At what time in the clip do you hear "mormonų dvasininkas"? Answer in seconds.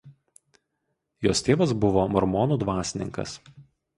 2.15-3.37